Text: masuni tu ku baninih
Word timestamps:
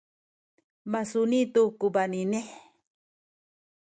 masuni 0.91 1.41
tu 1.53 1.63
ku 1.79 1.87
baninih 1.95 2.47